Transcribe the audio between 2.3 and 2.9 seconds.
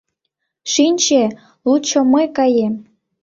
каем.